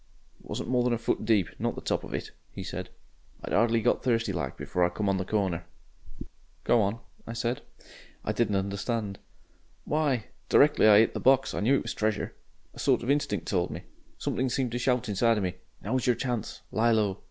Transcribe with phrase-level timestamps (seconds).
[0.39, 2.89] "It wasn't more than a foot deep, not the top of it," he said.
[3.43, 5.63] "I'd 'ardly got thirsty like, before I come on the corner."
[6.63, 7.61] "Go on," I said.
[8.25, 9.19] "I didn't understand."
[9.85, 10.25] "Why!
[10.49, 12.33] Directly I 'it the box I knew it was treasure.
[12.73, 13.83] A sort of instinct told me.
[14.17, 17.19] Something seemed to shout inside of me 'Now's your chance lie low.'